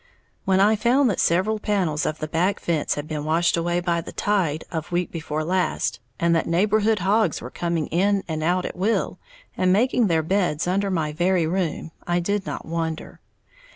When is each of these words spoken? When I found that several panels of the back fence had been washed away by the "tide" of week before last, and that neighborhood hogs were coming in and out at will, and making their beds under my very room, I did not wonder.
When 0.45 0.59
I 0.59 0.75
found 0.75 1.11
that 1.11 1.19
several 1.19 1.59
panels 1.59 2.07
of 2.07 2.17
the 2.17 2.27
back 2.27 2.59
fence 2.59 2.95
had 2.95 3.07
been 3.07 3.23
washed 3.23 3.55
away 3.55 3.79
by 3.81 4.01
the 4.01 4.11
"tide" 4.11 4.63
of 4.71 4.91
week 4.91 5.11
before 5.11 5.43
last, 5.43 5.99
and 6.19 6.35
that 6.35 6.47
neighborhood 6.47 6.97
hogs 6.97 7.39
were 7.39 7.51
coming 7.51 7.85
in 7.85 8.23
and 8.27 8.41
out 8.41 8.65
at 8.65 8.75
will, 8.75 9.19
and 9.55 9.71
making 9.71 10.07
their 10.07 10.23
beds 10.23 10.65
under 10.65 10.89
my 10.89 11.11
very 11.13 11.45
room, 11.45 11.91
I 12.07 12.19
did 12.19 12.47
not 12.47 12.65
wonder. 12.65 13.19